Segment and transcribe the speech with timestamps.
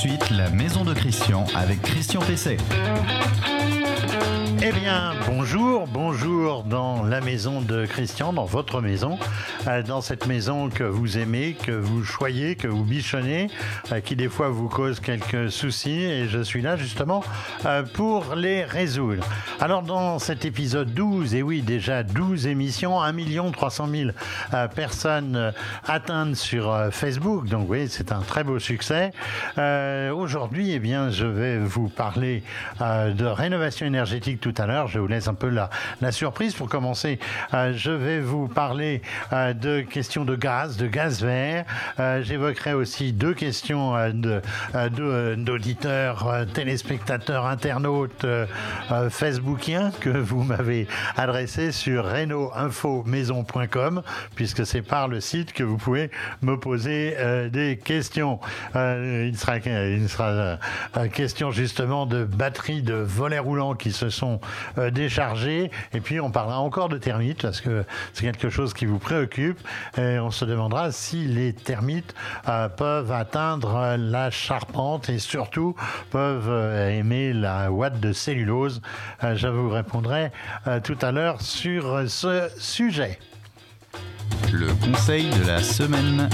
[0.00, 2.56] suite la maison de Christian avec Christian Pesset.
[4.62, 9.18] Eh bien, bonjour, bonjour dans la maison de Christian, dans votre maison,
[9.66, 13.48] euh, dans cette maison que vous aimez, que vous choyez, que vous bichonnez,
[13.90, 17.24] euh, qui des fois vous cause quelques soucis, et je suis là justement
[17.64, 19.26] euh, pour les résoudre.
[19.60, 23.14] Alors, dans cet épisode 12, et oui, déjà 12 émissions, 1
[23.52, 24.10] 300 000
[24.74, 25.54] personnes
[25.86, 29.12] atteintes sur Facebook, donc oui, c'est un très beau succès.
[29.56, 32.42] Aujourd'hui, eh bien, je vais vous parler
[32.80, 34.88] de rénovation énergétique à l'heure.
[34.88, 36.54] Je vous laisse un peu la, la surprise.
[36.54, 37.18] Pour commencer,
[37.54, 41.64] euh, je vais vous parler euh, de questions de gaz, de gaz vert.
[41.98, 43.94] Euh, j'évoquerai aussi deux questions
[45.36, 48.26] d'auditeurs, téléspectateurs, internautes
[49.10, 54.02] facebookiens que vous m'avez adressées sur reno-info-maison.com
[54.34, 56.10] puisque c'est par le site que vous pouvez
[56.42, 57.16] me poser
[57.50, 58.40] des questions.
[58.74, 60.58] il sera, il sera
[61.12, 64.39] question justement de batteries de volets roulants qui se sont
[64.78, 65.70] euh, déchargés.
[65.92, 69.60] Et puis on parlera encore de termites parce que c'est quelque chose qui vous préoccupe.
[69.96, 72.14] Et on se demandera si les termites
[72.48, 75.74] euh, peuvent atteindre la charpente et surtout
[76.10, 78.82] peuvent euh, aimer la ouate de cellulose.
[79.22, 80.30] je vous répondrai
[80.84, 83.18] tout à l'heure sur ce sujet.
[84.52, 86.28] Le conseil de la semaine.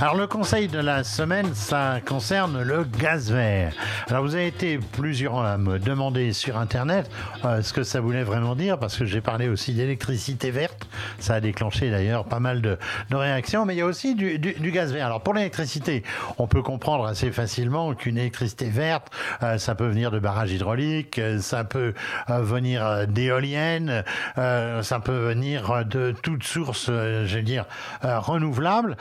[0.00, 3.74] Alors le conseil de la semaine, ça concerne le gaz vert.
[4.08, 7.10] Alors vous avez été plusieurs à me demander sur Internet
[7.44, 10.88] euh, ce que ça voulait vraiment dire, parce que j'ai parlé aussi d'électricité verte.
[11.18, 12.78] Ça a déclenché d'ailleurs pas mal de,
[13.12, 14.38] réactions, mais il y a aussi du,
[14.72, 15.04] gaz vert.
[15.04, 16.02] Alors pour l'électricité,
[16.38, 19.08] on peut comprendre assez facilement qu'une électricité verte,
[19.42, 21.92] euh, ça peut venir de barrages hydrauliques, euh, ça peut
[22.26, 24.02] venir d'éoliennes,
[24.36, 27.66] ça peut venir de toutes sources, je veux dire,
[28.02, 28.96] renouvelables,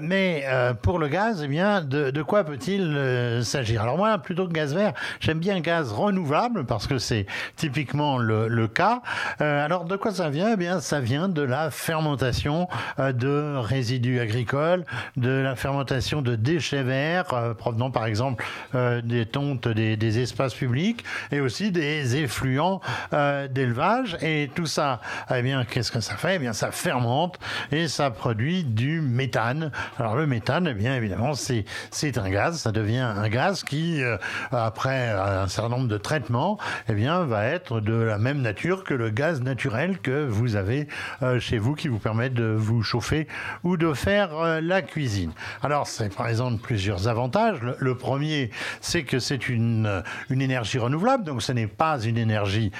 [0.00, 3.82] mais euh, pour le gaz, eh bien, de, quoi peut-il euh, s'agir?
[3.82, 8.68] Alors moi, plutôt que gaz vert, j'aime bien gaz renouvelable parce que c'est typiquement le,
[8.68, 9.02] cas.
[9.40, 10.52] Euh, alors de quoi ça vient?
[10.52, 12.68] Eh bien, ça vient de la fermentation
[12.98, 14.84] de résidus agricoles,
[15.16, 21.40] de la fermentation de déchets verts provenant par exemple des tontes des, espaces publics et
[21.40, 22.80] aussi des effluents
[23.12, 24.16] d'élevage.
[24.22, 25.00] Et tout ça,
[25.34, 26.36] eh bien, qu'est-ce que ça fait?
[26.36, 27.38] Eh bien, ça fermente
[27.72, 29.70] et ça produit du méthane.
[29.98, 32.60] Alors le méthane, eh bien évidemment, c'est un gaz.
[32.60, 34.16] Ça devient un gaz qui, euh,
[34.52, 36.58] après un certain nombre de traitements,
[36.88, 40.86] eh bien, va être de la même nature que le gaz naturel que vous avez
[41.22, 43.26] euh, chez vous, qui vous permet de vous chauffer
[43.64, 45.32] ou de faire euh, la cuisine.
[45.62, 47.58] Alors, ça présente plusieurs avantages.
[47.78, 48.50] Le, premier,
[48.80, 52.70] c'est que c'est une une énergie renouvelable, donc ce n'est pas une énergie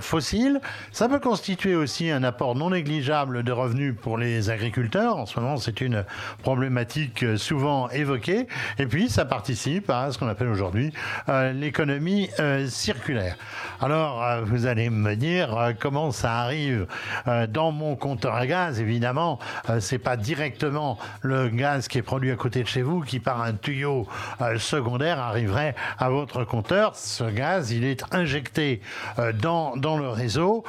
[0.00, 0.60] fossile.
[0.92, 5.16] Ça peut constituer aussi un apport non négligeable de revenus pour les agriculteurs.
[5.16, 6.04] En ce moment, c'est une
[6.42, 6.89] problématique
[7.22, 8.46] euh, souvent évoquée.
[8.78, 10.92] Et puis, ça participe à ce qu'on appelle aujourd'hui
[11.28, 13.36] euh, l'économie euh, circulaire.
[13.80, 16.86] Alors, vous allez me dire comment ça arrive
[17.48, 18.78] dans mon compteur à gaz.
[18.78, 19.38] Évidemment,
[19.78, 23.40] c'est pas directement le gaz qui est produit à côté de chez vous qui, par
[23.40, 24.06] un tuyau
[24.58, 26.94] secondaire, arriverait à votre compteur.
[26.94, 28.82] Ce gaz, il est injecté
[29.40, 30.62] dans, le réseau.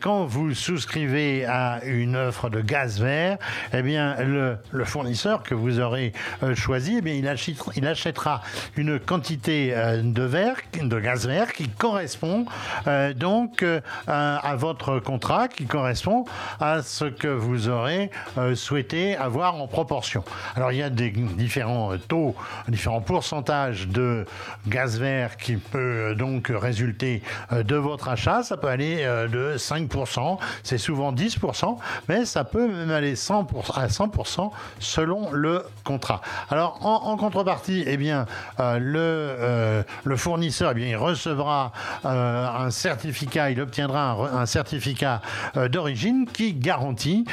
[0.00, 3.38] quand vous souscrivez à une offre de gaz vert,
[3.72, 7.86] eh bien, le, le fournisseur que vous aurez euh, choisi, eh bien, il, achètera, il
[7.86, 8.42] achètera
[8.76, 12.46] une quantité euh, de verre, de gaz vert qui correspond
[12.86, 13.64] euh, donc
[14.06, 16.24] à, votre contrat, qui correspond
[16.60, 18.10] à ce que vous aurez
[18.54, 20.24] souhaité avoir en proportion.
[20.56, 22.34] Alors il y a des différents taux,
[22.68, 24.26] différents pourcentages de
[24.66, 28.42] gaz vert qui peut donc résulter de votre achat.
[28.42, 33.86] Ça peut aller de 5%, c'est souvent 10%, mais ça peut même aller 100% à
[33.86, 36.20] 100% selon le contrat.
[36.50, 38.26] Alors en, contrepartie, eh bien,
[38.60, 41.72] euh, le, euh, le fournisseur, eh bien, il recevra
[42.04, 45.22] euh, un certificat, il obtiendra un, certificat
[45.70, 47.24] d'origine qui garantit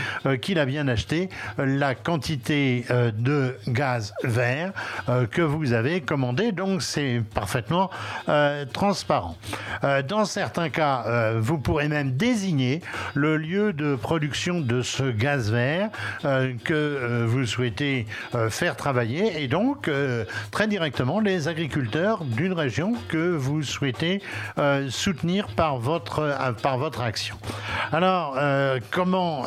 [0.42, 4.72] qu'il a bien acheté la quantité de gaz vert
[5.32, 6.52] que vous avez commandé.
[6.52, 7.90] Donc c'est parfaitement
[8.74, 9.36] transparent.
[10.08, 12.82] dans certains cas, vous pourrez même désigner
[13.16, 15.90] le lieu de production de ce gaz vert
[16.64, 22.94] que vous souhaitez euh, faire travailler et donc euh, très directement les agriculteurs d'une région
[23.08, 24.22] que vous souhaitez
[24.58, 27.38] euh, soutenir par votre, par votre action.
[27.92, 28.38] Alors,
[28.92, 29.46] comment,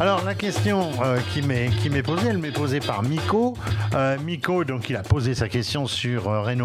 [0.00, 3.54] Alors la question euh, qui m'est posée, elle m'est posée par Miko.
[3.94, 6.50] Euh, Miko, donc il a posé sa question sur euh.
[6.50, 6.56] Il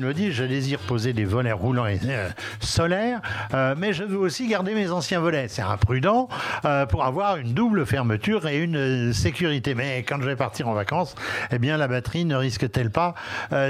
[0.00, 1.98] me dit je désire poser des volets roulants et
[2.60, 3.20] solaires,
[3.76, 5.48] mais je veux aussi garder mes anciens volets.
[5.48, 6.28] C'est imprudent
[6.90, 9.74] pour avoir une double fermeture et une sécurité.
[9.74, 11.16] Mais quand je vais partir en vacances,
[11.50, 13.14] eh bien la batterie ne risque-t-elle pas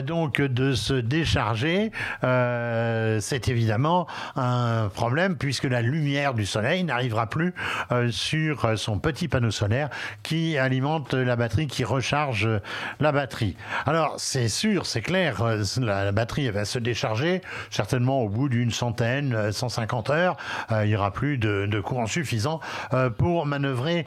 [0.04, 1.90] donc de se décharger?
[2.22, 4.06] C'est évidemment
[4.36, 7.77] un problème puisque la lumière du soleil n'arrivera plus euh,
[8.10, 9.88] sur son petit panneau solaire
[10.22, 12.48] qui alimente la batterie, qui recharge
[13.00, 13.56] la batterie.
[13.86, 18.70] Alors c'est sûr, c'est clair, euh, la, batterie va se décharger certainement au bout d'une
[18.70, 20.36] centaine, 150 heures.
[20.72, 22.60] Euh, il n'y aura plus de, courant suffisant
[23.18, 24.04] pour manœuvrer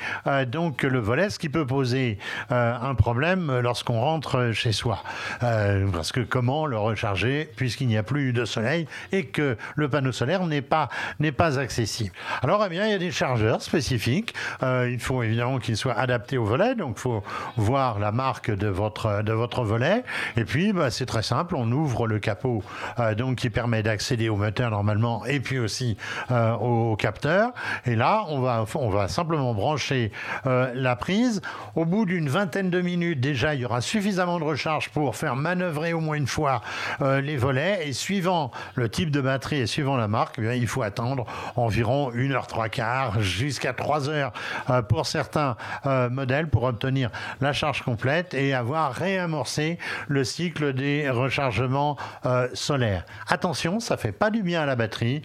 [0.47, 2.17] donc le volet, ce qui peut poser
[2.49, 5.03] un problème lorsqu'on rentre chez soi.
[5.39, 10.11] parce que comment le recharger puisqu'il n'y a plus de soleil et que le panneau
[10.11, 10.89] solaire n'est pas,
[11.37, 12.11] pas accessible.
[12.41, 14.33] Alors, eh bien, il y a des chargeurs spécifique.
[14.63, 17.23] Euh, il faut évidemment qu'il soit adapté au volet, donc il faut
[17.57, 20.03] voir la marque de votre, de votre volet.
[20.37, 22.63] Et puis, bah, c'est très simple, on ouvre le capot
[22.99, 25.97] euh, donc qui permet d'accéder au moteur normalement et puis aussi
[26.31, 27.51] euh, au, capteur.
[27.85, 30.11] Et là, on va, on va simplement brancher
[30.45, 31.41] la prise.
[31.75, 35.35] Au bout d'une vingtaine de minutes, déjà, il y aura suffisamment de recharge pour faire
[35.35, 36.61] manœuvrer au moins une fois
[36.99, 37.87] les volets.
[37.87, 41.25] Et suivant le type de batterie et suivant la marque, eh il faut attendre
[41.55, 44.31] environ une heure trois quarts jusqu'à 3 heures
[44.69, 47.09] euh, pour certains euh, modèles pour obtenir
[47.41, 49.77] la charge complète et avoir réamorcé
[50.07, 53.05] le cycle des rechargements euh, solaires.
[53.27, 55.21] Attention, ça fait pas du bien à la batterie.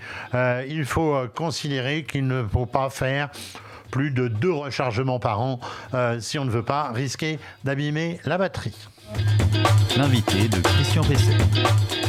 [0.68, 3.28] il faut considérer qu'il ne faut pas faire
[3.90, 5.60] plus de deux rechargements par an
[6.20, 8.88] si on ne veut pas risquer d'abîmer la batterie.
[9.96, 12.05] L'invité de Christian Pesset.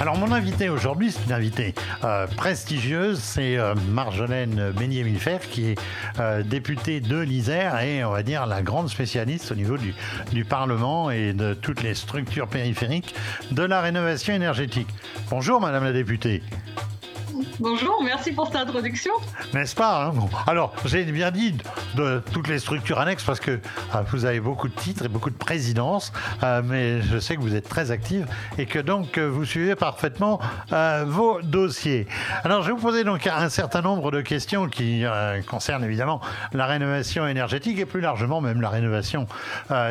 [0.00, 1.74] Alors mon invité aujourd'hui, c'est une invitée
[2.04, 5.78] euh, prestigieuse, c'est euh, Marjolaine Beignet-Milfer qui est
[6.20, 11.10] euh, députée de l'Isère et on va dire la grande spécialiste au niveau du Parlement
[11.10, 13.14] et de toutes les structures périphériques
[13.50, 14.88] de la rénovation énergétique.
[15.30, 16.42] Bonjour Madame la députée.
[17.60, 19.10] Bonjour, merci pour cette introduction.
[19.52, 20.14] N'est-ce pas hein
[20.46, 21.56] Alors, j'ai bien dit
[21.96, 25.30] de toutes les structures annexes parce que euh, vous avez beaucoup de titres et beaucoup
[25.30, 26.12] de présidences,
[26.44, 28.28] euh, mais je sais que vous êtes très active
[28.58, 30.38] et que donc euh, vous suivez parfaitement
[31.06, 32.06] vos dossiers.
[32.44, 35.04] Alors, je vais vous poser donc un certain nombre de questions qui
[35.48, 36.20] concernent évidemment
[36.52, 39.26] la rénovation énergétique et plus largement même la rénovation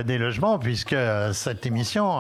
[0.05, 0.95] des logements, puisque
[1.33, 2.19] cette émission,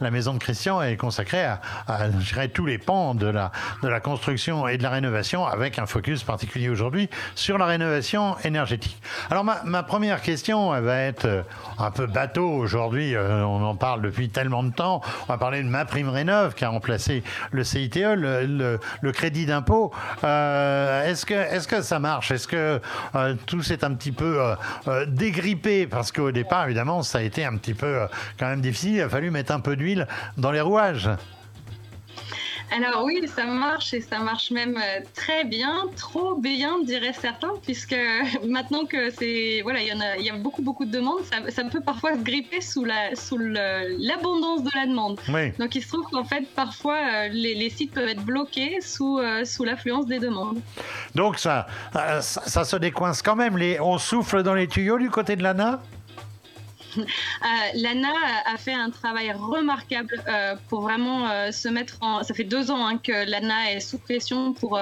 [0.00, 2.08] la Maison de Christian, est consacrée à, à
[2.48, 3.52] tous les pans de la,
[3.82, 8.36] de la construction et de la rénovation, avec un focus particulier aujourd'hui sur la rénovation
[8.44, 9.00] énergétique.
[9.30, 11.42] Alors ma, première question, elle va être euh,
[11.78, 15.62] un peu bateau aujourd'hui, euh, on en parle depuis tellement de temps, on va parler
[15.62, 18.78] de ma prime rénov qui a remplacé le CITE, le,
[19.12, 19.92] crédit d'impôt.
[20.24, 22.30] Euh, est-ce que, est que ça marche?
[22.30, 22.80] Est-ce que
[23.46, 24.54] tout s'est un petit peu
[25.06, 25.86] dégrippé?
[25.86, 28.06] Parce qu'au départ, évidemment, ça a été un petit peu
[28.38, 31.10] quand même difficile, il a fallu mettre un peu d'huile dans les rouages.
[32.70, 37.52] Alors oui, ça marche et ça marche même euh, très bien, trop bien, diraient certains,
[37.62, 37.96] puisque
[38.46, 41.20] maintenant que c'est voilà, il y en a, il y a beaucoup beaucoup de demandes,
[41.24, 45.18] ça, peut parfois se gripper sous la sous l'abondance de la demande.
[45.58, 49.44] Donc il se trouve qu'en fait parfois euh, les, sites peuvent être bloqués sous euh,
[49.44, 50.60] sous l'affluence des demandes.
[51.14, 51.66] Donc ça,
[52.20, 53.56] ça, se décoince quand même.
[53.56, 55.80] Les, on souffle dans les tuyaux du côté de l'ANA?
[55.80, 55.97] euh,
[57.74, 58.12] Lana
[58.44, 62.22] a fait un travail remarquable euh, pour vraiment euh, se mettre en.
[62.22, 64.78] Ça fait deux ans hein, que Lana est sous pression pour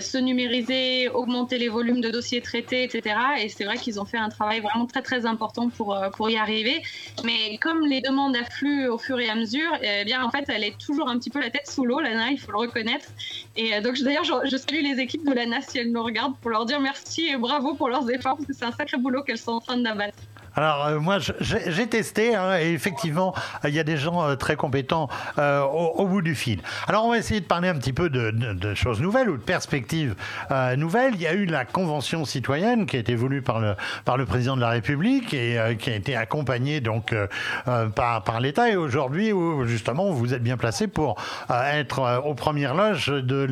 [0.00, 3.16] se numériser, augmenter les volumes de dossiers traités, etc.
[3.40, 6.36] Et c'est vrai qu'ils ont fait un travail vraiment très très important pour, pour y
[6.36, 6.82] arriver.
[7.24, 10.64] Mais comme les demandes affluent au fur et à mesure, eh bien en fait, elle
[10.64, 13.06] est toujours un petit peu la tête sous l'eau, Lana, il faut le reconnaître.
[13.56, 16.50] Et donc d'ailleurs, je, je, salue les équipes de Lana si elles nous regardent pour
[16.50, 19.38] leur dire merci et bravo pour leurs efforts, parce que c'est un sacré boulot qu'elles
[19.38, 20.18] sont en train d'abattre.
[20.58, 24.56] Alors euh, moi j'ai testé hein, et effectivement il y a des gens euh, très
[24.56, 26.62] compétents euh, au, bout du fil.
[26.88, 30.16] Alors on va essayer de parler un petit peu de, choses nouvelles ou de perspectives
[30.76, 31.14] nouvelles.
[31.14, 34.26] Il y a eu la convention citoyenne qui a été voulue par le par le
[34.26, 37.14] président de la République et qui a été accompagnée donc
[37.94, 39.32] par par l'État et aujourd'hui
[39.66, 41.16] justement vous êtes bien placé pour
[41.50, 43.46] être aux premières loges de,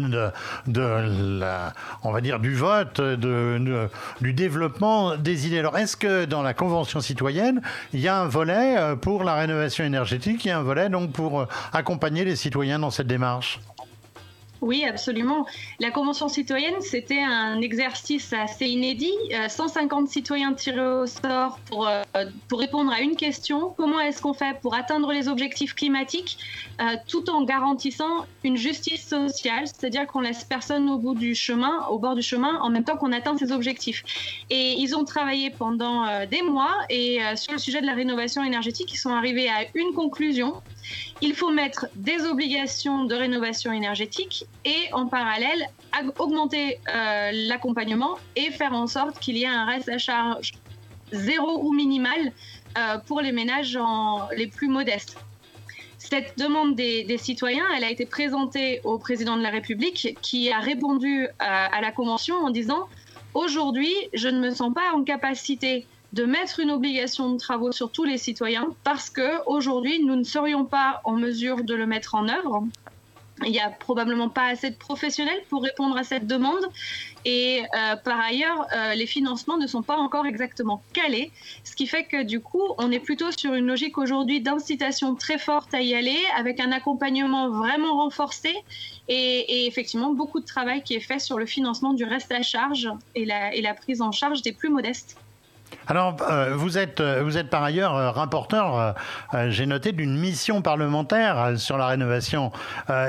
[0.67, 1.73] de, la,
[2.03, 3.89] on va dire du vote de,
[4.21, 5.61] du développement des idées.
[5.61, 7.61] Alors est-ce que dans la convention citoyenne,
[7.93, 10.89] il y a un volet euh, pour la rénovation énergétique, il y a un volet
[10.89, 13.61] donc pour euh, accompagner les citoyens dans cette démarche.
[14.63, 15.47] Oui, absolument.
[15.81, 19.13] La Convention citoyenne, c'était un exercice assez inédit.
[19.49, 22.03] 150 euh, citoyens tirés au sort pour, euh,
[22.49, 23.75] pour répondre à une question.
[23.77, 26.39] Comment est-ce qu'on fait pour atteindre les objectifs climatiques
[26.81, 31.87] euh, tout en garantissant une justice sociale, c'est-à-dire qu'on laisse personne au bout du chemin,
[31.91, 34.05] au bord du chemin, en même temps qu'on atteint ces objectifs.
[34.51, 38.93] Et ils ont travaillé pendant des mois et sur le sujet de la rénovation énergétique,
[38.93, 40.55] ils sont arrivés à une conclusion
[41.21, 45.69] il faut mettre des obligations de rénovation énergétique et en parallèle
[46.19, 50.53] augmenter euh, l'accompagnement et faire en sorte qu'il y ait un reste à charge
[51.13, 52.33] zéro ou minimal
[52.79, 53.79] euh, pour les ménages
[54.37, 55.17] les plus modestes.
[55.99, 60.61] Cette demande des, citoyens, elle a été présentée au président de la République qui a
[60.61, 62.89] répondu euh, à la Convention en disant
[63.35, 67.93] Aujourd'hui, je ne me sens pas en capacité de mettre une obligation de travaux sur
[67.93, 72.15] tous les citoyens parce que aujourd'hui nous ne serions pas en mesure de le mettre
[72.15, 72.65] en œuvre.
[73.45, 76.67] Il n'y a probablement pas assez de professionnels pour répondre à cette demande.
[77.27, 81.31] Et euh, par ailleurs, euh, les financements ne sont pas encore exactement calés,
[81.63, 85.37] ce qui fait que du coup, on est plutôt sur une logique aujourd'hui d'incitation très
[85.37, 88.55] forte à y aller, avec un accompagnement vraiment renforcé
[89.09, 92.89] et, effectivement beaucoup de travail qui est fait sur le financement du reste à charge
[93.15, 95.19] et la prise en charge des plus modestes.
[95.89, 98.95] Alors, euh, vous, êtes, euh, vous êtes par ailleurs euh, rapporteur,
[99.49, 102.51] j'ai noté, d'une mission parlementaire sur la rénovation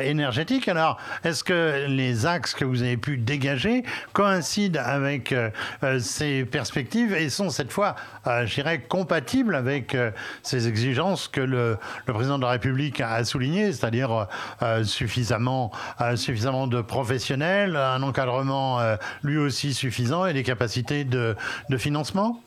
[0.01, 0.67] énergétique.
[0.67, 5.33] Alors, est-ce que les axes que vous avez pu dégager coïncident avec
[5.99, 9.95] ces perspectives et sont cette fois, je dirais, compatibles avec
[10.43, 14.27] ces exigences que le, le, président de la République a soulignées, c'est-à-dire
[14.83, 15.71] suffisamment,
[16.15, 18.79] suffisamment de professionnels, un encadrement
[19.23, 21.35] lui aussi suffisant et des capacités de,
[21.69, 22.41] de financement?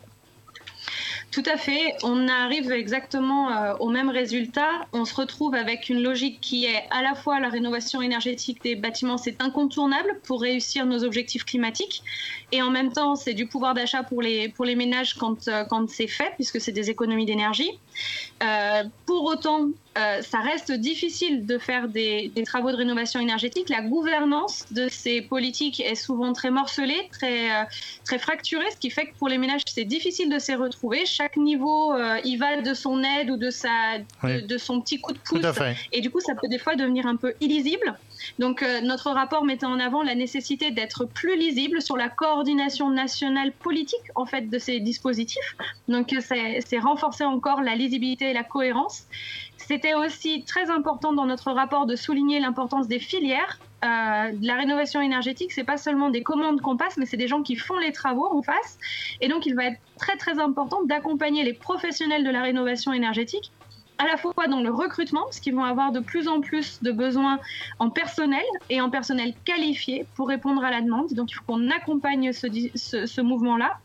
[1.31, 1.95] Tout à fait.
[2.03, 4.69] On arrive exactement euh, au même résultat.
[4.93, 8.75] On se retrouve avec une logique qui est à la fois la rénovation énergétique des
[8.75, 12.03] bâtiments, c'est incontournable pour réussir nos objectifs climatiques.
[12.51, 15.63] Et en même temps, c'est du pouvoir d'achat pour les, pour les ménages quand, euh,
[15.65, 17.79] quand c'est fait, puisque c'est des économies d'énergie.
[18.43, 19.69] Euh, pour autant,
[20.23, 23.69] ça reste difficile de faire des, travaux de rénovation énergétique.
[23.69, 27.67] La gouvernance de ces politiques est souvent très morcelée, très,
[28.07, 31.05] très fracturée, ce qui fait que pour les ménages, c'est difficile de s'y retrouver.
[31.21, 35.19] Chaque niveau y va de son aide ou de, sa, de, son petit coup de
[35.19, 35.45] pouce.
[35.93, 37.99] Et du coup, ça peut des fois devenir un peu illisible.
[38.39, 43.53] Donc, notre rapport mettait en avant la nécessité d'être plus lisible sur la coordination nationale
[43.53, 45.57] politique en fait de ces dispositifs.
[45.89, 49.05] Donc, c'est renforcer encore la lisibilité et la cohérence.
[49.59, 53.61] C'était aussi très important dans notre rapport de souligner l'importance des filières.
[53.83, 57.43] Euh, la rénovation énergétique, c'est pas seulement des commandes qu'on passe, mais c'est des gens
[57.43, 58.79] qui font les travaux en face.
[59.21, 63.51] Et donc, il va être très très important d'accompagner les professionnels de la rénovation énergétique
[64.01, 66.91] à la fois dans le recrutement, parce qu'ils vont avoir de plus en plus de
[66.91, 67.39] besoins
[67.79, 71.13] en personnel et en personnel qualifié pour répondre à la demande.
[71.13, 73.77] Donc il faut qu'on accompagne ce, mouvement-là.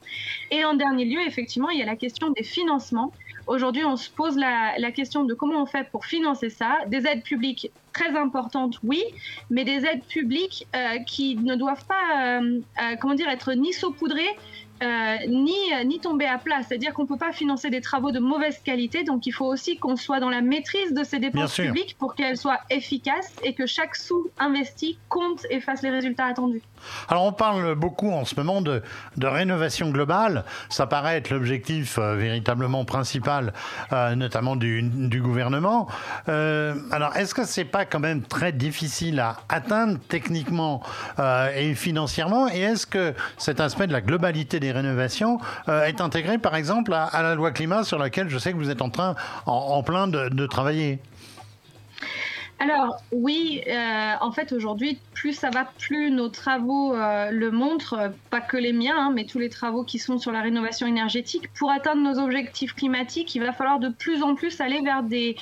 [0.52, 3.12] Et en dernier lieu, effectivement, il y a la question des financements.
[3.48, 6.78] Aujourd'hui, on se pose la, question de comment on fait pour financer ça.
[6.88, 9.04] Des aides publiques très importantes, oui,
[9.50, 13.74] mais des aides publiques euh, qui ne doivent pas, euh, euh, comment dire, être ni
[13.74, 14.36] saupoudrées
[14.84, 15.55] euh, ni,
[15.86, 16.62] ni tomber à plat.
[16.63, 19.03] C'est-à-dire qu'on ne peut pas financer des travaux de mauvaise qualité.
[19.03, 22.38] Donc il faut aussi qu'on soit dans la maîtrise de ces dépenses publiques pour qu'elles
[22.38, 26.62] soient efficaces et que chaque sou investi compte et fasse les résultats attendus.
[27.10, 28.82] Alors on parle beaucoup en ce moment de,
[29.22, 30.44] rénovation globale.
[30.70, 33.54] Ça paraît être l'objectif euh, véritablement principal,
[33.92, 35.88] euh, notamment du, gouvernement.
[36.27, 40.82] alors est-ce que c'est pas quand même très difficile à atteindre techniquement
[41.56, 42.48] et financièrement?
[42.50, 45.39] Et est-ce que cet aspect de la globalité des rénovations
[45.70, 48.70] euh, est intégrée par exemple à, la loi climat sur laquelle je sais que vous
[48.70, 49.15] êtes en train,
[49.46, 51.00] en, plein de, travailler?
[52.58, 58.14] Alors oui, euh, en fait aujourd'hui, plus ça va, plus nos travaux euh, le montrent,
[58.30, 61.50] pas que les miens, hein, mais tous les travaux qui sont sur la rénovation énergétique.
[61.54, 65.36] Pour atteindre nos objectifs climatiques, il va falloir de plus en plus aller vers des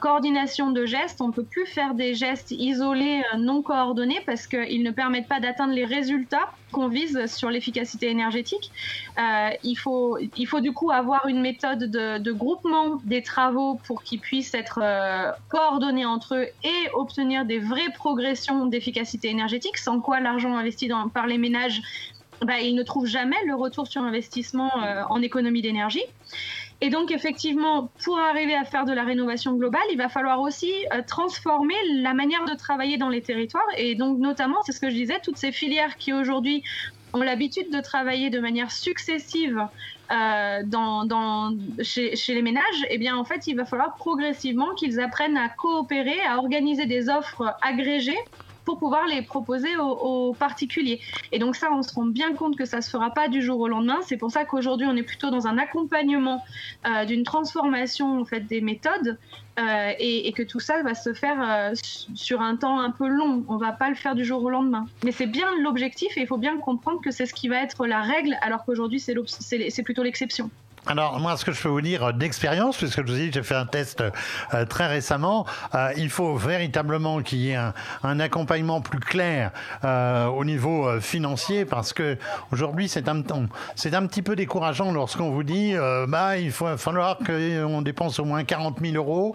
[0.00, 1.22] coordinations de gestes.
[1.22, 5.40] On ne peut plus faire des gestes isolés, non coordonnés, parce qu'ils ne permettent pas
[5.40, 8.70] d'atteindre les résultats qu'on vise sur l'efficacité énergétique.
[9.18, 14.02] Euh, il, faut, il faut du coup avoir une méthode de, groupement des travaux pour
[14.02, 20.00] qu'ils puissent être euh, coordonnés entre eux et obtenir des vraies progressions d'efficacité énergétique, sans
[20.00, 21.82] quoi l'argent investi par les ménages,
[22.42, 26.02] bah, ils ne trouvent jamais le retour sur investissement euh, en économie d'énergie.
[26.82, 30.72] Et donc, effectivement, pour arriver à faire de la rénovation globale, il va falloir aussi
[30.94, 33.66] euh, transformer la manière de travailler dans les territoires.
[33.76, 36.62] Et donc, notamment, c'est ce que je disais, toutes ces filières qui aujourd'hui
[37.12, 39.60] ont l'habitude de travailler de manière successive
[40.10, 40.62] euh,
[41.82, 45.48] chez, chez, les ménages, eh bien, en fait, il va falloir progressivement qu'ils apprennent à
[45.50, 48.18] coopérer, à organiser des offres agrégées
[48.70, 51.00] pour pouvoir les proposer aux, particuliers.
[51.32, 53.42] Et donc ça, on se rend bien compte que ça ne se fera pas du
[53.42, 53.98] jour au lendemain.
[54.06, 56.44] C'est pour ça qu'aujourd'hui, on est plutôt dans un accompagnement
[56.86, 59.18] euh, d'une transformation en fait, des méthodes
[59.58, 61.74] euh, et, que tout ça va se faire euh,
[62.14, 63.44] sur un temps un peu long.
[63.48, 64.86] On ne va pas le faire du jour au lendemain.
[65.04, 67.86] Mais c'est bien l'objectif et il faut bien comprendre que c'est ce qui va être
[67.86, 70.50] la règle alors qu'aujourd'hui, c'est plutôt l'exception.
[70.86, 73.54] Alors moi, ce que je peux vous dire d'expérience, puisque je vous dis, j'ai fait
[73.54, 74.02] un test
[74.54, 77.58] euh, très récemment, euh, il faut véritablement qu'il y ait
[78.02, 79.50] un, accompagnement plus clair
[79.84, 82.16] euh, au niveau financier, parce que
[82.52, 83.22] aujourd'hui, c'est un,
[83.74, 85.74] c'est un petit peu décourageant lorsqu'on vous dit,
[86.08, 89.34] bah, il faut falloir qu'on dépense au moins 40 000 euros,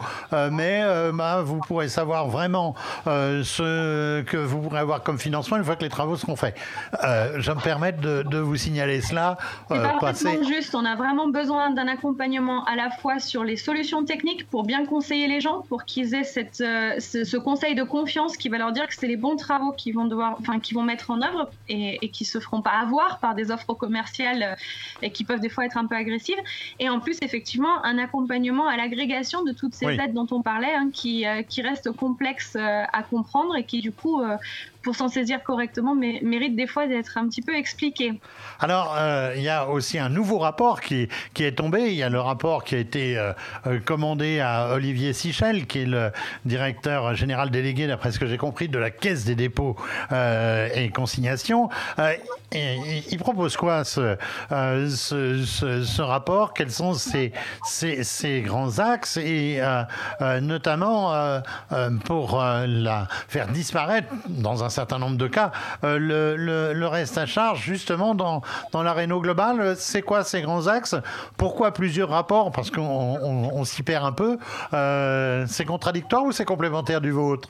[0.51, 0.83] mais
[1.13, 2.75] bah, vous pourrez savoir vraiment
[3.05, 6.55] ce que vous pourrez avoir comme financement une fois que les travaux seront faits.
[7.01, 9.37] je me permets de, de vous signaler cela.
[9.69, 14.05] C'est pas juste, on a vraiment besoin d'un accompagnement à la fois sur les solutions
[14.05, 18.37] techniques pour bien conseiller les gens, pour qu'ils aient cette, euh, ce, conseil de confiance
[18.37, 21.11] qui va leur dire que c'est les bons travaux qu'ils vont devoir, enfin, vont mettre
[21.11, 24.55] en œuvre et, et qui se feront pas avoir par des offres commerciales euh,
[25.01, 26.41] et qui peuvent des fois être un peu agressives.
[26.79, 30.73] Et en plus, effectivement, un accompagnement à l'agrégation de toutes ces aides dont on parlait,
[30.73, 34.21] hein, qui, euh, qui restent complexes à comprendre et qui du coup
[34.85, 38.13] pour s'en saisir correctement, mais mérite des fois d'être un petit peu expliqué.
[38.59, 41.87] Alors, euh, il y a aussi un nouveau rapport qui, qui est tombé.
[41.87, 43.33] Il y a le rapport qui a été euh,
[43.65, 46.11] euh, commandé à Olivier Sichel, qui est le
[46.45, 49.75] directeur général délégué, d'après ce que j'ai compris, de la Caisse des dépôts
[50.11, 51.69] et consignations.
[52.51, 54.17] Il propose quoi, ce,
[54.51, 55.43] ce,
[55.83, 56.53] ce, rapport?
[56.53, 57.33] Quels sont ses,
[57.65, 59.17] ses, grands axes?
[59.17, 59.59] Et
[60.41, 61.41] notamment
[62.03, 65.51] pour la faire disparaître dans un certain nombre de cas,
[65.83, 65.97] euh,
[66.73, 70.95] le, reste à charge, justement, dans, dans la réno globale, c'est quoi ces grands axes?
[71.37, 72.51] Pourquoi plusieurs rapports?
[72.51, 74.37] Parce qu'on s'y perd un peu.
[74.73, 77.49] Euh, c'est contradictoire ou c'est complémentaire du vôtre?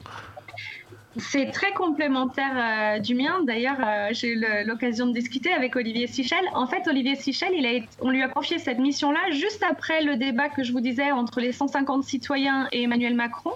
[1.18, 3.42] C'est très complémentaire euh, du mien.
[3.44, 6.44] D'ailleurs, euh, j'ai eu l'occasion de discuter avec Olivier Sichel.
[6.54, 7.54] En fait, Olivier Sichel,
[8.02, 11.40] on lui a confié cette mission-là juste après le débat que je vous disais entre
[11.40, 13.52] les 150 citoyens et Emmanuel Macron.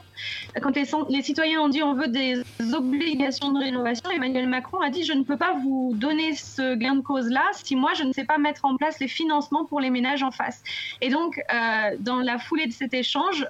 [0.61, 2.41] Quand les, les citoyens ont dit on veut des
[2.73, 6.95] obligations de rénovation, Emmanuel Macron a dit je ne peux pas vous donner ce gain
[6.95, 9.89] de cause-là si moi je ne sais pas mettre en place les financements pour les
[9.89, 10.63] ménages en face.
[11.01, 13.45] Et donc, euh, dans la foulée de cet échange,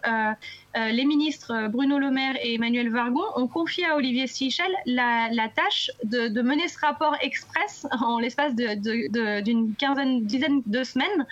[0.77, 5.29] euh, les ministres Bruno Le Maire et Emmanuel Vargon ont confié à Olivier Sichel la,
[5.55, 11.25] tâche de, mener ce rapport express en l'espace d'une quinzaine, dizaine de semaines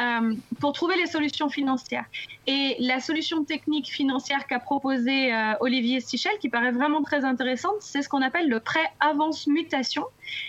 [0.00, 2.06] euh, pour trouver les solutions financières.
[2.48, 7.76] Et la solution technique financière qu'a proposée euh, Olivier Sichel, qui paraît vraiment très intéressante,
[7.80, 10.04] c'est ce qu'on appelle le prêt avance mutation.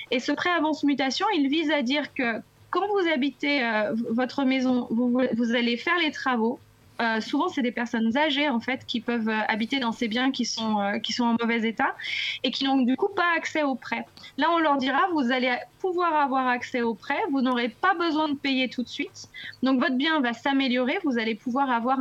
[0.09, 2.41] Et ce prêt avance mutation, il vise à dire que
[2.71, 3.61] quand vous habitez
[4.09, 6.59] votre maison, vous allez faire les travaux,
[7.03, 10.31] euh, souvent, c'est des personnes âgées en fait qui peuvent euh, habiter dans ces biens
[10.31, 11.95] qui sont euh, qui sont en mauvais état
[12.43, 14.05] et qui n'ont du coup pas accès aux prêts.
[14.37, 18.29] Là, on leur dira vous allez pouvoir avoir accès aux prêts, vous n'aurez pas besoin
[18.29, 19.27] de payer tout de suite.
[19.61, 21.99] Donc votre bien va s'améliorer, vous allez pouvoir avoir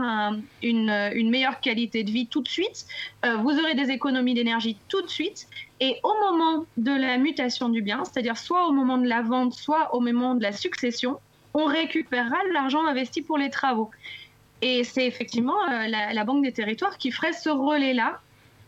[0.62, 2.86] une, une, meilleure qualité de vie tout de suite.
[3.24, 5.48] vous aurez des économies d'énergie tout de suite.
[5.80, 9.52] Et au moment de la mutation du bien, c'est-à-dire soit au moment de la vente,
[9.52, 11.18] soit au moment de la succession,
[11.54, 13.90] on récupérera l'argent investi pour les travaux.
[14.62, 18.20] Et c'est effectivement euh, la, Banque des Territoires qui ferait ce relais-là.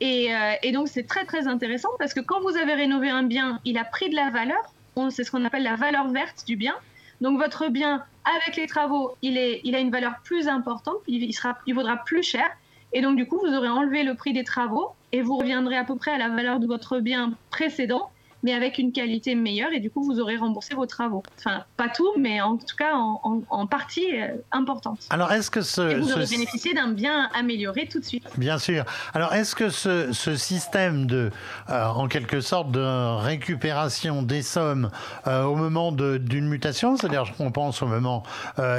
[0.02, 3.60] Euh, et, donc c'est très très intéressant parce que quand vous avez rénové un bien,
[3.64, 4.74] il a pris de la valeur.
[5.10, 6.74] C'est ce qu'on appelle la valeur verte du bien.
[7.20, 8.04] Donc votre bien,
[8.36, 12.46] avec les travaux, il, a une valeur plus importante, il, il vaudra plus cher.
[12.92, 15.84] Et donc du coup, vous aurez enlevé le prix des travaux et vous reviendrez à
[15.84, 18.10] peu près à la valeur de votre bien précédent
[18.44, 21.22] mais avec une qualité meilleure et du coup vous aurez remboursé vos travaux.
[21.38, 25.00] Enfin, pas tout, mais en tout cas en, partie euh, importante.
[25.08, 28.24] Alors est-ce que ce, et vous aurez bénéficié d'un bien amélioré tout de suite.
[28.36, 28.84] Bien sûr.
[29.14, 31.30] Alors est-ce que ce, système de,
[31.70, 34.90] euh, en quelque sorte, de récupération des sommes
[35.26, 38.24] euh, au moment d'une mutation, c'est-à-dire qu'on pense au moment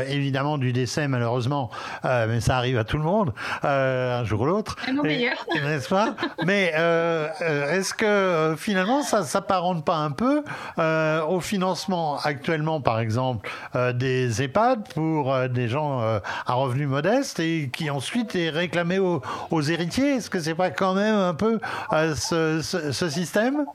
[0.08, 1.71] évidemment du décès malheureusement,
[2.04, 4.75] mais ça arrive à tout le monde un jour ou l'autre.
[5.04, 6.15] N'est-ce pas?
[6.45, 6.73] Mais
[7.41, 10.44] est-ce que finalement ça, ça paraît s'apparente pas un peu
[11.28, 13.50] au financement actuellement, par exemple,
[13.94, 19.22] des EHPAD pour des gens à revenus modestes et qui ensuite est réclamé aux,
[19.62, 20.15] héritiers.
[20.15, 21.60] Est-ce que c'est pas quand même un peu
[21.91, 23.65] ce système?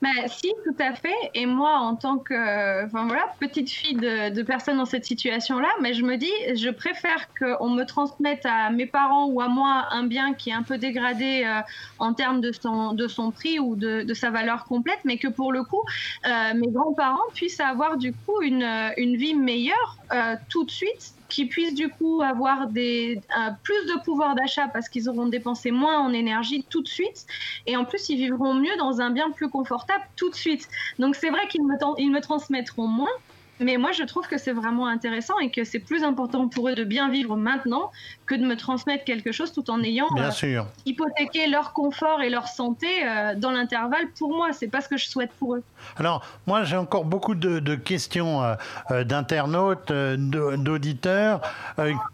[0.00, 1.14] Bah, si, tout à fait.
[1.34, 5.94] Et moi, en tant que voilà, petite fille de, de personnes dans cette situation-là, mais
[5.94, 10.04] je me dis, je préfère qu'on me transmette à mes parents ou à moi un
[10.04, 11.60] bien qui est un peu dégradé euh,
[11.98, 15.28] en termes de son, de son prix ou de, de, sa valeur complète, mais que
[15.28, 15.82] pour le coup,
[16.26, 21.14] euh, mes grands-parents puissent avoir du coup une, une vie meilleure euh, tout de suite
[21.32, 23.18] qui puissent du coup avoir des,
[23.62, 27.26] plus de pouvoir d'achat parce qu'ils auront dépensé moins en énergie tout de suite.
[27.66, 30.68] Et en plus, ils vivront mieux dans un bien plus confortable tout de suite.
[30.98, 33.16] Donc c'est vrai qu'ils me, ils me transmettront moins,
[33.62, 36.74] mais moi, je trouve que c'est vraiment intéressant et que c'est plus important pour eux
[36.74, 37.90] de bien vivre maintenant
[38.26, 42.48] que de me transmettre quelque chose tout en ayant euh, hypothéqué leur confort et leur
[42.48, 44.48] santé euh, dans l'intervalle pour moi.
[44.52, 45.62] C'est pas ce que je souhaite pour eux.
[45.96, 48.42] Alors, moi, j'ai encore beaucoup de, questions
[48.90, 51.40] euh, d'internautes, d'auditeurs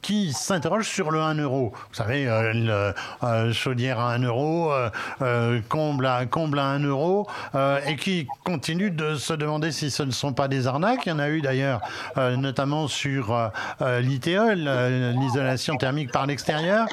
[0.02, 1.72] qui s'interrogent sur le 1 euro.
[1.90, 4.72] Vous savez, le, chaudière à 1 euro,
[5.68, 7.26] comble, à, comble à 1 euro,
[7.87, 11.06] et qui continuent de se demander si ce ne sont pas des arnaques.
[11.06, 11.81] Il y en a eu d'ailleurs,
[12.16, 13.48] euh, notamment sur euh,
[13.83, 16.87] euh, l'ITE, l'isolation thermique par l'extérieur.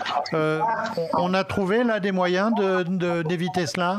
[1.14, 2.52] on a trouvé là des moyens
[3.26, 3.98] d'éviter cela?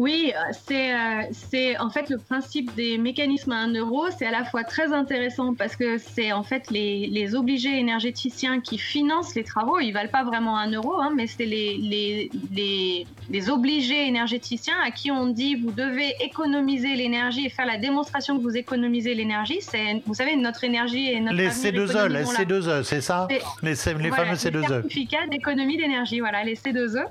[0.00, 0.32] Oui,
[0.66, 4.46] c'est euh, c'est en fait le principe des mécanismes à 1 euro, c'est à la
[4.46, 9.44] fois très intéressant parce que c'est en fait les, les, obligés énergéticiens qui financent les
[9.44, 9.78] travaux.
[9.78, 14.78] Ils valent pas vraiment 1 euro, hein, mais c'est les, les, les, les, obligés énergéticiens
[14.82, 19.12] à qui on dit vous devez économiser l'énergie et faire la démonstration que vous économisez
[19.14, 19.58] l'énergie.
[19.60, 23.28] C'est vous savez notre énergie et notre les C2E, les C2E, c'est ça
[23.60, 24.66] Les, les fameux C2E.
[24.66, 27.04] Certificats d'économie d'énergie, voilà les C2E.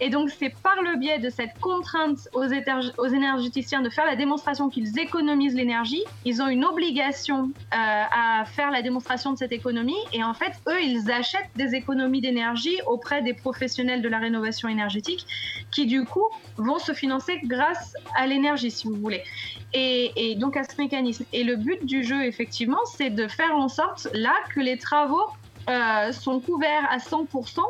[0.00, 4.16] Et donc c'est par le biais de cette contrainte aux, aux, énergéticiens de faire la
[4.16, 6.02] démonstration qu'ils économisent l'énergie.
[6.24, 10.52] Ils ont une obligation euh, à faire la démonstration de cette économie et en fait,
[10.68, 15.26] eux, ils achètent des économies d'énergie auprès des professionnels de la rénovation énergétique
[15.70, 19.22] qui, du coup, vont se financer grâce à l'énergie, si vous voulez.
[19.74, 21.24] Et, donc à ce mécanisme.
[21.32, 25.26] Et le but du jeu, effectivement, c'est de faire en sorte là que les travaux
[25.68, 27.60] euh, sont couverts à 100%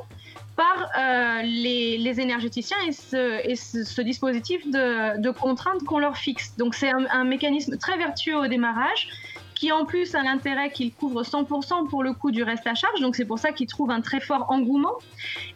[0.59, 6.57] par euh, les, énergéticiens et ce, dispositif de, contrainte qu'on leur fixe.
[6.59, 9.09] Donc c'est un, mécanisme très vertueux au démarrage
[9.55, 13.01] qui en plus a l'intérêt qu'il couvre 100% pour le coût du reste à charge.
[13.01, 14.94] Donc c'est pour ça qu'il trouve un très fort engouement.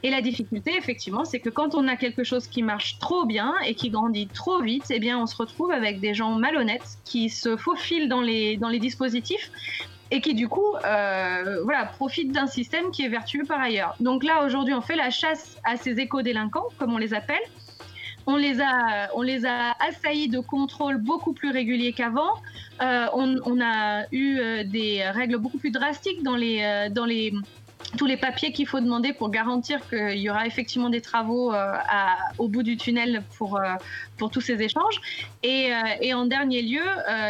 [0.04, 3.54] Et la difficulté, effectivement, c'est que quand on a quelque chose qui marche trop bien
[3.66, 7.28] et qui grandit trop vite, eh bien on se retrouve avec des gens malhonnêtes qui
[7.28, 9.50] se faufilent dans les dispositifs
[10.12, 13.96] et qui du coup euh, voilà, profite d'un système qui est vertueux par ailleurs.
[13.98, 17.40] Donc là, aujourd'hui, on fait la chasse à ces éco-délinquants, comme on les appelle.
[18.26, 22.34] On les a, on les a assaillis de contrôles beaucoup plus réguliers qu'avant.
[22.82, 27.32] Euh, on, a eu euh, des règles beaucoup plus drastiques dans les, dans les
[27.96, 31.72] tous les papiers qu'il faut demander pour garantir qu'il y aura effectivement des travaux euh,
[32.38, 33.74] au bout du tunnel pour, euh,
[34.16, 35.00] pour tous ces échanges.
[35.42, 36.84] Et, euh, en dernier lieu,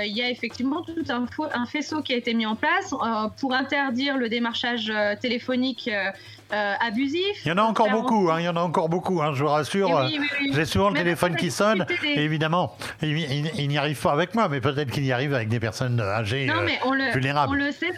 [0.05, 2.95] il y a effectivement tout un, un, faisceau qui a été mis en place
[3.39, 5.89] pour interdire le démarchage téléphonique
[6.53, 7.45] euh, abusif.
[7.45, 9.43] Il y en a encore beaucoup, hein, il y en a encore beaucoup, hein, je
[9.43, 10.09] vous rassure.
[10.53, 14.61] J'ai souvent le téléphone qui sonne, et évidemment, il, n'y arrive pas avec moi, mais
[14.61, 17.53] peut-être qu'il y arrive avec des personnes âgées non, mais on le, vulnérables.
[17.53, 17.93] On le sait,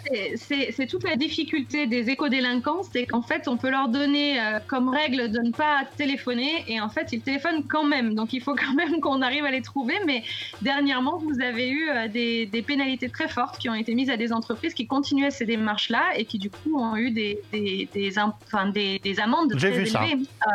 [0.71, 4.89] c'est toute la difficulté des éco-délinquants, c'est qu'en fait, on peut leur donner euh, comme
[4.89, 8.15] règle de ne pas téléphoner, et en fait, ils téléphonent quand même.
[8.15, 9.95] Donc, il faut quand même qu'on arrive à les trouver.
[10.05, 10.23] Mais
[10.61, 14.33] dernièrement, vous avez eu euh, des, pénalités très fortes qui ont été mises à des
[14.33, 18.67] entreprises qui continuaient ces démarches-là et qui, du coup, ont eu des, des, des, enfin,
[18.67, 20.17] des, des amendes très élevées.
[20.47, 20.51] Euh,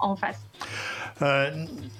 [0.00, 0.40] en face.
[1.22, 1.50] Euh,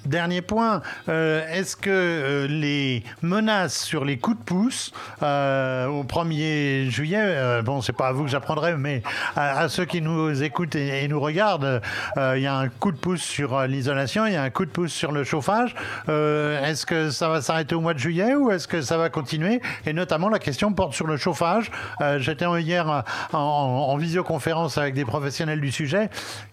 [0.05, 6.89] dernier point, euh, est-ce que euh, les menaces sur les coups de pouce au 1er
[6.89, 9.03] juillet, bon, c'est pas à vous que j'apprendrai, mais
[9.35, 11.81] à, ceux qui nous écoutent et, nous regardent,
[12.17, 14.71] il y a un coup de pouce sur l'isolation, il y a un coup de
[14.71, 15.75] pouce sur le chauffage.
[16.07, 19.61] est-ce que ça va s'arrêter au mois de juillet ou est-ce que ça va continuer?
[19.85, 21.71] Et notamment, la question porte sur le chauffage.
[22.17, 26.09] J'étais hier en, en visioconférence avec des professionnels du sujet.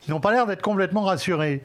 [0.07, 1.38] Ils n'ont pas l'air d'être complètement rassurés.
[1.38, 1.62] 会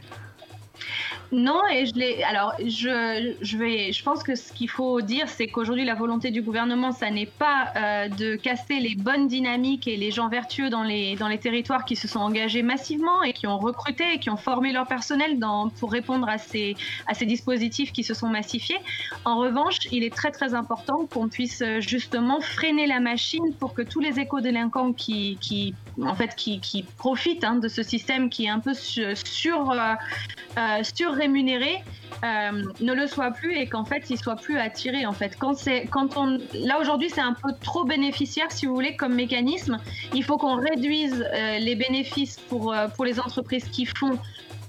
[1.33, 2.23] Non, et je l'ai.
[2.23, 3.91] Alors, je, je, vais.
[3.91, 7.25] Je pense que ce qu'il faut dire, c'est qu'aujourd'hui, la volonté du gouvernement, ça n'est
[7.25, 11.39] pas euh, de casser les bonnes dynamiques et les gens vertueux dans les dans les
[11.39, 14.85] territoires qui se sont engagés massivement et qui ont recruté et qui ont formé leur
[14.85, 15.39] personnel
[15.79, 16.75] pour répondre à ces
[17.07, 18.77] à ces dispositifs qui se sont massifiés.
[19.25, 23.73] En revanche, il est très très important qu'on puisse euh, justement freiner la machine pour
[23.73, 28.29] que tous les éco-délinquants qui qui en fait qui, qui profitent hein, de ce système
[28.29, 31.79] qui est un peu sur sur, euh, sur rémunérés
[32.23, 35.35] ne le soient plus et qu'en fait ils soient plus attirés en fait.
[35.37, 39.15] Quand c'est quand on là aujourd'hui c'est un peu trop bénéficiaire si vous voulez comme
[39.15, 39.77] mécanisme.
[40.13, 41.25] Il faut qu'on réduise
[41.67, 44.17] les bénéfices pour pour les entreprises qui font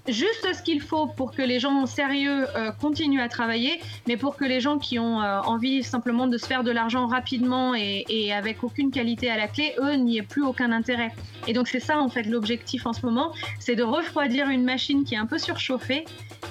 [0.09, 4.37] juste ce qu'il faut pour que les gens sérieux euh, continuent à travailler, mais pour
[4.37, 8.33] que les gens qui ont euh, envie simplement de se faire de l'argent rapidement et,
[8.33, 11.13] avec aucune qualité à la clé, eux, n'y aient plus aucun intérêt.
[11.47, 15.05] Et donc c'est ça en fait l'objectif en ce moment, c'est de refroidir une machine
[15.05, 16.05] qui est un peu surchauffée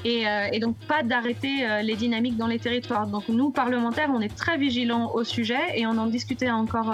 [0.05, 3.07] et, euh, donc pas d'arrêter les dynamiques dans les territoires.
[3.07, 6.93] Donc nous, parlementaires, on est très vigilants au sujet et on en discutait encore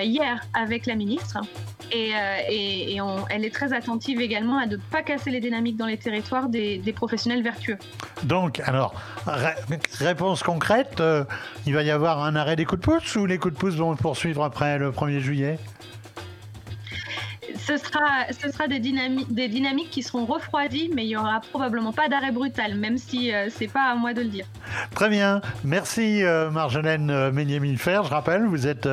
[0.00, 1.38] hier avec la ministre.
[1.92, 2.12] Et,
[3.30, 6.80] elle est très attentive également à ne pas casser les dynamiques dans les territoires des,
[6.94, 7.78] professionnels vertueux.
[8.24, 8.94] Donc, alors,
[9.98, 11.24] réponse concrète, euh,
[11.66, 13.74] il va y avoir un arrêt des coups de pouce ou les coups de pouce
[13.74, 15.58] vont poursuivre après le 1er juillet?
[17.68, 21.40] Ce sera, ce sera des, dynamiques, des dynamiques qui seront refroidies, mais il n'y aura
[21.40, 24.46] probablement pas d'arrêt brutal, même si euh, c'est pas à moi de le dire.
[24.94, 25.42] Très bien.
[25.64, 28.04] Merci euh, Marjolaine euh, Ménier-Milfer.
[28.04, 28.88] Je rappelle, vous êtes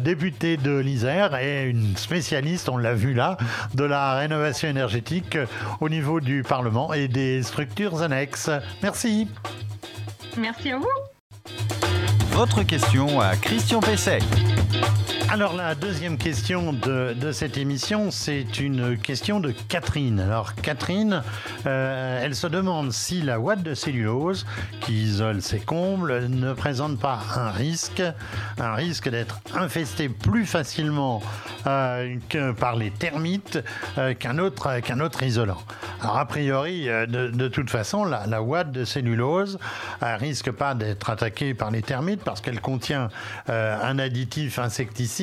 [0.00, 3.36] députée de l'Isère et une spécialiste, on l'a vu là,
[3.74, 5.36] de la rénovation énergétique
[5.80, 8.50] au niveau du Parlement et des structures annexes.
[8.82, 9.28] Merci.
[10.38, 10.86] Merci à vous.
[12.30, 14.20] Votre question à Christian Pesset.
[15.30, 20.20] Alors la deuxième question de, cette émission, c'est une question de Catherine.
[20.20, 21.22] Alors Catherine,
[21.66, 24.46] euh, elle se demande si la ouate de cellulose
[24.80, 28.02] qui isole ses combles ne présente pas un risque,
[28.56, 31.22] un risque d'être infestée plus facilement
[31.66, 32.16] euh,
[32.58, 33.62] par les termites
[33.98, 35.62] euh, qu'un autre, qu'un autre isolant.
[36.00, 39.58] Alors a priori, de, toute façon, la, la ouate de cellulose
[40.00, 43.08] risque pas d'être attaquée par les termites parce qu'elle contient
[43.48, 45.17] un additif insecticide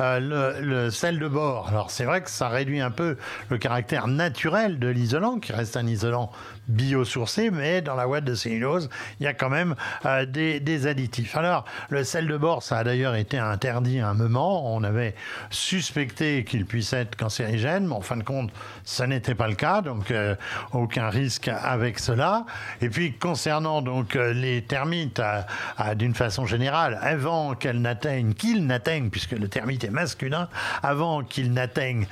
[0.00, 1.68] euh, le, sel de bord.
[1.68, 3.16] Alors c'est vrai que ça réduit un peu
[3.48, 6.30] le caractère naturel de l'isolant, qui reste un isolant
[6.68, 8.88] biosourcé, mais dans la ouate de cellulose,
[9.20, 9.74] il y a quand même
[10.04, 11.36] euh, des, additifs.
[11.36, 14.74] Alors, le sel de bord, ça a d'ailleurs été interdit à un moment.
[14.74, 15.14] On avait
[15.50, 18.50] suspecté qu'il puisse être cancérigène, mais en fin de compte,
[18.84, 20.34] ça n'était pas le cas, donc euh,
[20.72, 22.44] aucun risque avec cela.
[22.80, 25.20] Et puis, concernant donc euh, les termites,
[25.96, 30.48] d'une façon générale, avant qu'elles n'atteignent, qu'ils n'atteignent, puisque le termite est masculin,
[30.82, 32.06] avant qu'ils n'atteignent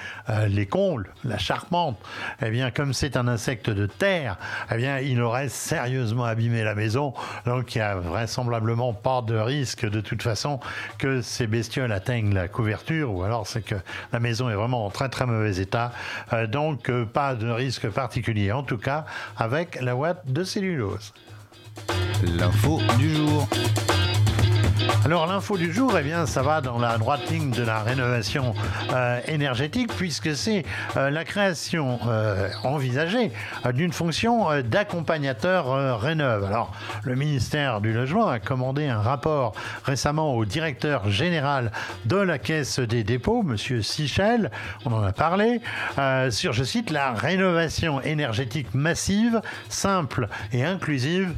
[0.48, 1.98] les combles, la charpente,
[2.42, 4.36] eh bien, comme c'est un insecte de terre,
[4.70, 7.14] eh bien, il aurait sérieusement abîmé la maison.
[7.46, 10.60] Donc, il n'y a vraisemblablement pas de risque de toute façon
[10.98, 13.76] que ces bestioles atteignent la couverture, ou alors c'est que
[14.12, 15.92] la maison est vraiment en très très mauvais état.
[16.32, 19.04] Euh, donc, euh, pas de risque particulier, en tout cas,
[19.36, 21.12] avec la ouate de cellulose.
[22.22, 23.48] L'info du jour.
[25.04, 28.54] Alors l'info du jour, eh bien, ça va dans la droite ligne de la rénovation
[28.92, 30.64] euh, énergétique puisque c'est
[30.96, 33.30] euh, la création euh, envisagée
[33.74, 36.44] d'une fonction d'accompagnateur rénove.
[36.44, 36.72] Alors
[37.04, 39.52] le ministère du Logement a commandé un rapport
[39.84, 41.70] récemment au directeur général
[42.06, 44.50] de la Caisse des dépôts, Monsieur Sichel,
[44.84, 45.60] on en a parlé,
[46.30, 51.34] sur, je cite, la rénovation énergétique massive, simple et inclusive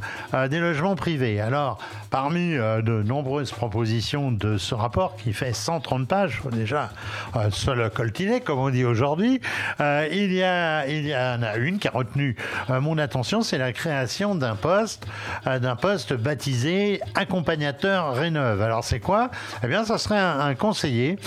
[0.49, 1.41] des logements privés.
[1.41, 6.89] Alors parmi de nombreux propositions de ce rapport qui fait 130 pages, déjà
[7.35, 9.41] euh, seul coltiné, comme on dit aujourd'hui.
[9.81, 12.35] Euh, il, y en a une qui a retenu
[12.69, 15.07] euh, mon attention, c'est la création d'un poste,
[15.45, 18.61] d'un poste baptisé accompagnateur rénove.
[18.61, 19.29] Alors c'est quoi?
[19.63, 21.17] Eh bien, ça serait un, conseiller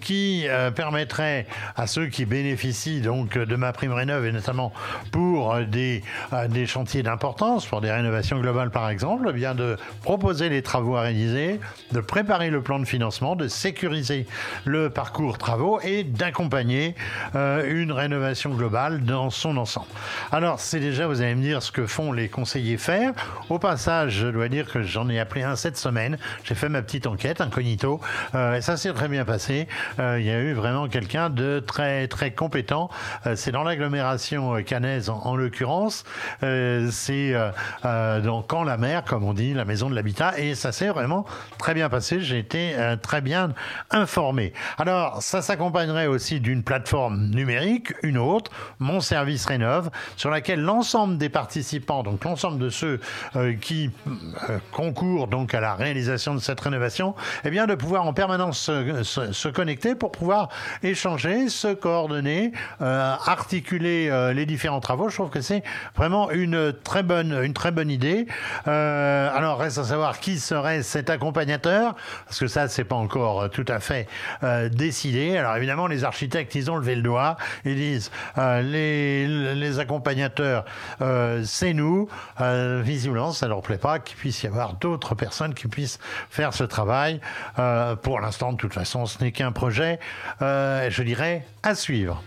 [0.00, 4.72] qui permettrait à ceux qui bénéficient donc de ma prime rénove et notamment
[5.10, 5.25] pour
[5.68, 6.02] des,
[6.48, 10.96] des chantiers d'importance, pour des rénovations globales par exemple, eh bien de proposer les travaux
[10.96, 11.60] à réaliser
[11.92, 14.26] de préparer le plan de financement, de sécuriser
[14.64, 16.94] le parcours travaux et d'accompagner
[17.34, 19.86] euh, une rénovation globale dans son ensemble.
[20.32, 23.12] Alors, c'est déjà, vous allez me dire, ce que font les conseillers faire.
[23.50, 26.18] Au passage, je dois dire que j'en ai appelé un cette semaine.
[26.44, 28.00] J'ai fait ma petite enquête incognito
[28.34, 29.68] euh, et ça s'est très bien passé.
[29.98, 32.90] Euh, il y a eu vraiment quelqu'un de très très compétent.
[33.34, 36.04] c'est dans l'agglomération canaise en l'occurrence.
[36.42, 37.34] c'est
[37.82, 41.24] dans Camp la mer, comme on dit, la maison de l'habitat, et ça s'est vraiment
[41.58, 42.20] très bien passé.
[42.20, 43.52] J'ai été euh, très bien
[43.90, 44.52] informé.
[44.78, 51.18] Alors, ça s'accompagnerait aussi d'une plateforme numérique, une autre, Mon Service Rénove, sur laquelle l'ensemble
[51.18, 53.00] des participants, donc l'ensemble de ceux
[53.36, 58.06] euh, qui euh, concourent donc à la réalisation de cette rénovation, eh bien, de pouvoir
[58.06, 60.48] en permanence se, connecter pour pouvoir
[60.82, 65.62] échanger, se coordonner, articuler les différents travaux, Je trouve que c'est
[65.96, 68.26] vraiment une très bonne, une très bonne idée.
[68.68, 73.50] Euh, alors, reste à savoir qui serait cet accompagnateur, parce que ça, c'est pas encore
[73.50, 74.06] tout à fait
[74.42, 75.36] euh, décidé.
[75.36, 77.36] Alors, évidemment, les architectes, ils ont levé le doigt.
[77.64, 80.64] Ils disent euh, les, les accompagnateurs,
[81.00, 82.08] euh, c'est nous.
[82.40, 85.98] Euh, visiblement, ça leur plaît pas qu'il puisse y avoir d'autres personnes qui puissent
[86.30, 87.20] faire ce travail.
[87.58, 89.98] Euh, pour l'instant, de toute façon, ce n'est qu'un projet,
[90.42, 92.22] euh, je dirais, à suivre.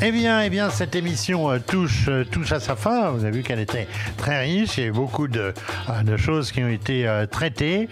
[0.00, 3.10] Eh bien, eh bien, cette émission euh, touche, euh, touche à sa fin.
[3.10, 4.78] Vous avez vu qu'elle était très riche.
[4.78, 5.52] Eu beaucoup de,
[5.88, 7.88] euh, de choses qui ont été traitées.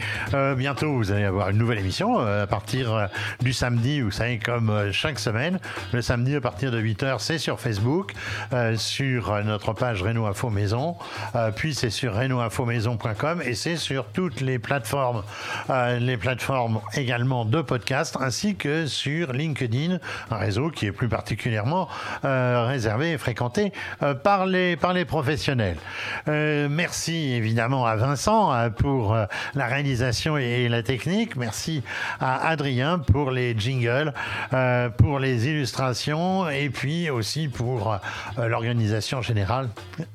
[0.56, 3.08] Bientôt, vous allez avoir une nouvelle émission à partir
[3.40, 4.00] du samedi.
[4.00, 5.58] Vous savez, comme chaque semaine,
[5.92, 8.12] le samedi à partir de 8h, c'est sur Facebook,
[8.76, 10.96] sur notre page Renault Info Maison.
[11.56, 15.22] Puis c'est sur renaultinfomaison.com et c'est sur toutes les plateformes,
[15.98, 19.98] les plateformes également de podcast, ainsi que sur LinkedIn,
[20.30, 21.88] un réseau qui est plus particulièrement
[22.24, 25.76] euh, réservé et fréquenté euh, par, les, par les professionnels.
[26.28, 29.16] Euh, merci évidemment à Vincent pour
[29.54, 31.36] la réalisation et la technique.
[31.36, 31.82] Merci
[32.20, 34.12] à Adrien pour les jingles,
[34.98, 37.98] pour les illustrations et puis aussi pour
[38.36, 39.68] l'organisation générale.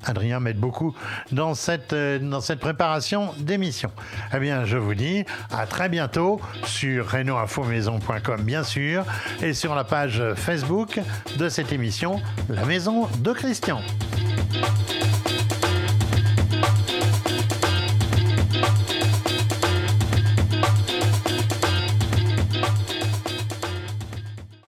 [0.04, 0.94] Adrien m'aide beaucoup
[1.30, 3.90] dans cette, dans cette préparation d'émission.
[4.34, 9.04] Eh bien, je vous dis à très bientôt sur renoinfomaison.com bien sûr
[9.42, 11.00] et sur la page Facebook
[11.38, 13.80] de cette émission La Maison de Christian.